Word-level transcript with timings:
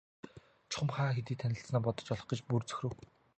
Чухам 0.71 0.89
хаа 0.95 1.11
хэдийд 1.15 1.39
танилцсанаа 1.41 1.85
бодож 1.85 2.07
олох 2.13 2.27
гэж 2.29 2.39
бүр 2.49 2.61
цөхрөв. 2.69 2.93